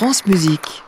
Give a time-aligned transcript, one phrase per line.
[0.00, 0.82] France Musique.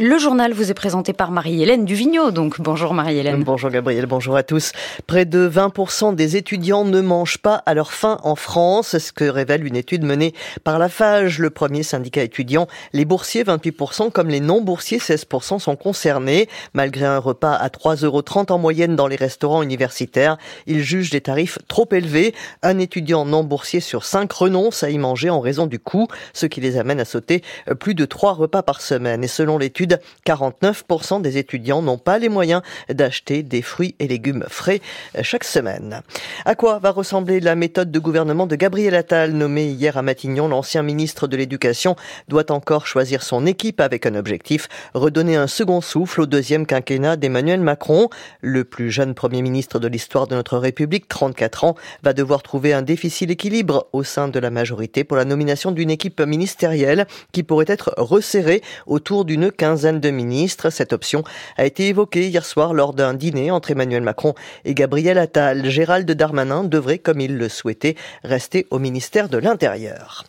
[0.00, 2.32] Le journal vous est présenté par Marie-Hélène Duvigneau.
[2.32, 3.44] Donc bonjour Marie-Hélène.
[3.44, 4.72] Bonjour Gabriel, bonjour à tous.
[5.06, 9.22] Près de 20% des étudiants ne mangent pas à leur faim en France, ce que
[9.22, 12.66] révèle une étude menée par la FAGE, le premier syndicat étudiant.
[12.92, 16.48] Les boursiers, 28%, comme les non-boursiers, 16% sont concernés.
[16.72, 21.20] Malgré un repas à 3,30 euros en moyenne dans les restaurants universitaires, ils jugent les
[21.20, 22.34] tarifs trop élevés.
[22.64, 26.60] Un étudiant non-boursier sur 5 renonce à y manger en raison du coût, ce qui
[26.60, 27.44] les amène à sauter
[27.78, 29.22] plus de 3 repas par semaine.
[29.22, 29.83] Et selon l'étude,
[30.26, 34.80] 49% des étudiants n'ont pas les moyens d'acheter des fruits et légumes frais
[35.22, 36.02] chaque semaine.
[36.44, 40.48] À quoi va ressembler la méthode de gouvernement de Gabriel Attal, nommé hier à Matignon
[40.48, 41.96] L'ancien ministre de l'Éducation
[42.28, 47.16] doit encore choisir son équipe avec un objectif, redonner un second souffle au deuxième quinquennat
[47.16, 48.08] d'Emmanuel Macron.
[48.40, 52.72] Le plus jeune Premier ministre de l'histoire de notre République, 34 ans, va devoir trouver
[52.72, 57.42] un difficile équilibre au sein de la majorité pour la nomination d'une équipe ministérielle qui
[57.42, 60.70] pourrait être resserrée autour d'une quinzaine quinzaine de ministres.
[60.70, 61.24] Cette option
[61.56, 65.68] a été évoquée hier soir lors d'un dîner entre Emmanuel Macron et Gabriel Attal.
[65.68, 70.24] Gérald Darmanin devrait, comme il le souhaitait, rester au ministère de l'Intérieur.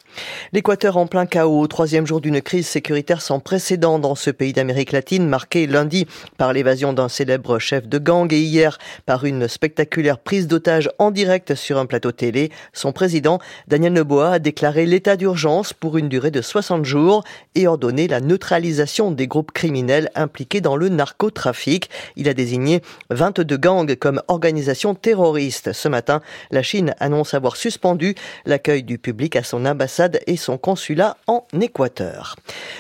[0.54, 4.94] L'Équateur en plein chaos, troisième jour d'une crise sécuritaire sans précédent dans ce pays d'Amérique
[4.94, 10.18] latine, marqué lundi par l'évasion d'un célèbre chef de gang et hier par une spectaculaire
[10.18, 12.50] prise d'otage en direct sur un plateau télé.
[12.74, 17.68] Son président, Daniel Noboa, a déclaré l'état d'urgence pour une durée de 60 jours et
[17.68, 21.90] ordonné la neutralisation des groupes criminels impliqués dans le narcotrafic.
[22.16, 25.74] Il a désigné 22 gangs comme organisations terroristes.
[25.74, 30.58] Ce matin, la Chine annonce avoir suspendu l'accueil du public à son ambassade et son
[30.58, 32.36] consulat en Équateur.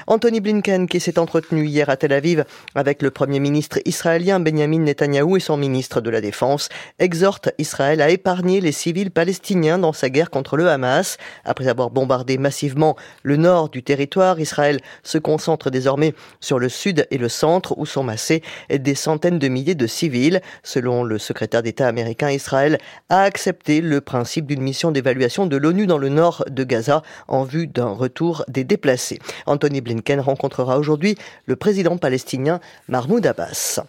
[0.07, 2.45] Anthony Blinken, qui s'est entretenu hier à Tel Aviv
[2.75, 8.01] avec le premier ministre israélien Benjamin Netanyahou et son ministre de la Défense, exhorte Israël
[8.01, 11.17] à épargner les civils palestiniens dans sa guerre contre le Hamas.
[11.43, 16.13] Après avoir bombardé massivement le nord du territoire, Israël se concentre désormais
[16.45, 20.41] sur le sud et le centre où sont massés des centaines de milliers de civils.
[20.63, 22.77] Selon le secrétaire d'État américain, Israël
[23.09, 27.43] a accepté le principe d'une mission d'évaluation de l'ONU dans le nord de Gaza en
[27.43, 29.19] vue d'un retour des déplacés.
[29.47, 33.79] Anthony Blinken rencontrera aujourd'hui le président palestinien Mahmoud Abbas.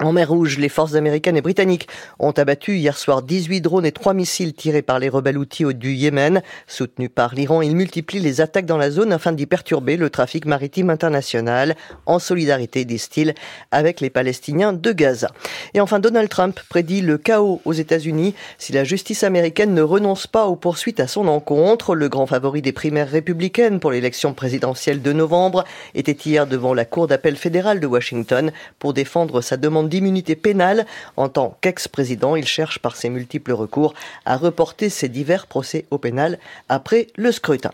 [0.00, 1.86] En mer Rouge, les forces américaines et britanniques
[2.18, 5.92] ont abattu hier soir 18 drones et 3 missiles tirés par les rebelles outils du
[5.92, 6.42] Yémen.
[6.66, 10.46] Soutenus par l'Iran, ils multiplient les attaques dans la zone afin d'y perturber le trafic
[10.46, 13.34] maritime international, en solidarité, disent-ils,
[13.70, 15.30] avec les Palestiniens de Gaza.
[15.74, 20.26] Et enfin, Donald Trump prédit le chaos aux États-Unis si la justice américaine ne renonce
[20.26, 21.94] pas aux poursuites à son encontre.
[21.94, 25.62] Le grand favori des primaires républicaines pour l'élection présidentielle de novembre
[25.94, 28.50] était hier devant la Cour d'appel fédérale de Washington
[28.80, 30.86] pour défendre sa demande d'immunité pénale.
[31.16, 35.98] En tant qu'ex-président, il cherche par ses multiples recours à reporter ses divers procès au
[35.98, 37.70] pénal après le scrutin.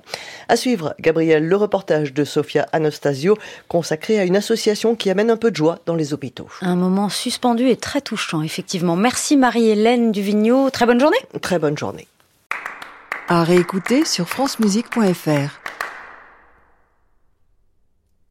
[0.48, 3.36] À suivre, Gabriel, le reportage de Sofia Anastasio
[3.68, 6.48] consacré à une association qui amène un peu de joie dans les hôpitaux.
[6.60, 8.96] Un moment suspendu et très touchant, effectivement.
[8.96, 10.70] Merci Marie-Hélène Duvigneau.
[10.70, 11.18] Très bonne journée.
[11.40, 12.06] Très bonne journée.
[13.28, 15.59] À réécouter sur francemusique.fr.